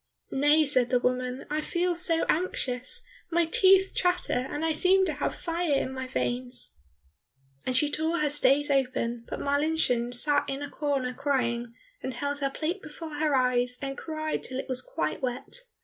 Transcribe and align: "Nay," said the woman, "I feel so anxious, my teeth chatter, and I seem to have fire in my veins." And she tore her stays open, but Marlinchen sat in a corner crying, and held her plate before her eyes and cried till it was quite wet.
"Nay," 0.31 0.65
said 0.65 0.89
the 0.89 0.97
woman, 0.99 1.45
"I 1.51 1.61
feel 1.61 1.93
so 1.95 2.25
anxious, 2.27 3.05
my 3.29 3.45
teeth 3.45 3.91
chatter, 3.93 4.47
and 4.51 4.65
I 4.65 4.71
seem 4.71 5.05
to 5.05 5.13
have 5.13 5.35
fire 5.35 5.73
in 5.75 5.93
my 5.93 6.07
veins." 6.07 6.75
And 7.67 7.77
she 7.77 7.87
tore 7.87 8.17
her 8.17 8.29
stays 8.31 8.71
open, 8.71 9.25
but 9.29 9.39
Marlinchen 9.39 10.11
sat 10.11 10.49
in 10.49 10.63
a 10.63 10.71
corner 10.71 11.13
crying, 11.13 11.75
and 12.01 12.15
held 12.15 12.39
her 12.39 12.49
plate 12.49 12.81
before 12.81 13.13
her 13.17 13.35
eyes 13.35 13.77
and 13.79 13.95
cried 13.95 14.41
till 14.41 14.57
it 14.57 14.67
was 14.67 14.81
quite 14.81 15.21
wet. 15.21 15.65